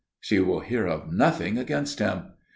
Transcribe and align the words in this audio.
"She 0.19 0.39
will 0.39 0.61
hear 0.61 0.87
of 0.87 1.11
nothing 1.13 1.59
against 1.59 1.99
him." 1.99 2.31